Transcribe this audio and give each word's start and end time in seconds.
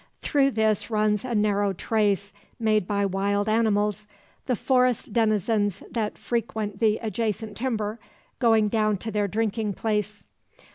Through 0.23 0.49
this 0.57 0.89
runs 0.89 1.23
a 1.23 1.35
narrow 1.35 1.73
trace 1.73 2.33
made 2.59 2.87
by 2.87 3.05
wild 3.05 3.47
animals, 3.47 4.07
the 4.47 4.55
forest 4.55 5.13
denizens 5.13 5.83
that 5.91 6.17
frequent 6.17 6.79
the 6.79 6.97
adjacent 7.03 7.55
timber, 7.55 7.99
going 8.39 8.67
down 8.67 8.97
to 8.97 9.11
their 9.11 9.27
drinking 9.27 9.73
place. 9.73 10.23